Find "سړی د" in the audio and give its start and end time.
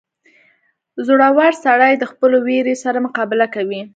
1.65-2.03